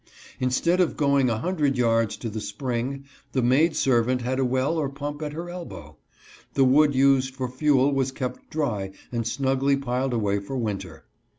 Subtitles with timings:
[0.39, 4.79] Instead of going a hundred yards to the spring, the maid servant had a well
[4.79, 5.95] or pump at her elbow.
[6.55, 11.05] The wood used for fuel was kept dry and snugly piled away for winter.